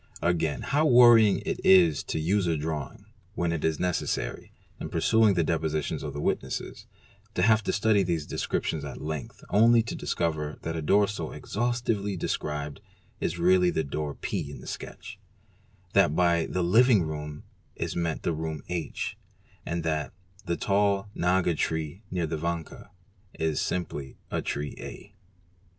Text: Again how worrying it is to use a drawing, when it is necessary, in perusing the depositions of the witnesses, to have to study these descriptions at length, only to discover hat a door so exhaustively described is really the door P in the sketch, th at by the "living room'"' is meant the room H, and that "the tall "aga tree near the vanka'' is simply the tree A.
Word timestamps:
Again 0.23 0.63
how 0.63 0.87
worrying 0.87 1.43
it 1.45 1.59
is 1.63 2.01
to 2.05 2.17
use 2.19 2.47
a 2.47 2.57
drawing, 2.57 3.05
when 3.35 3.51
it 3.51 3.63
is 3.63 3.79
necessary, 3.79 4.51
in 4.79 4.89
perusing 4.89 5.35
the 5.35 5.43
depositions 5.43 6.01
of 6.01 6.13
the 6.13 6.19
witnesses, 6.19 6.87
to 7.35 7.43
have 7.43 7.63
to 7.65 7.71
study 7.71 8.01
these 8.01 8.25
descriptions 8.25 8.83
at 8.83 8.99
length, 8.99 9.43
only 9.51 9.83
to 9.83 9.93
discover 9.93 10.57
hat 10.63 10.75
a 10.75 10.81
door 10.81 11.07
so 11.07 11.31
exhaustively 11.31 12.17
described 12.17 12.81
is 13.19 13.37
really 13.37 13.69
the 13.69 13.83
door 13.83 14.15
P 14.15 14.49
in 14.49 14.59
the 14.59 14.65
sketch, 14.65 15.19
th 15.93 16.05
at 16.05 16.15
by 16.15 16.47
the 16.47 16.63
"living 16.63 17.03
room'"' 17.03 17.43
is 17.75 17.95
meant 17.95 18.23
the 18.23 18.33
room 18.33 18.63
H, 18.69 19.19
and 19.67 19.83
that 19.83 20.13
"the 20.47 20.57
tall 20.57 21.09
"aga 21.15 21.53
tree 21.53 22.01
near 22.09 22.25
the 22.25 22.37
vanka'' 22.37 22.89
is 23.35 23.61
simply 23.61 24.17
the 24.31 24.41
tree 24.41 24.73
A. 24.79 25.13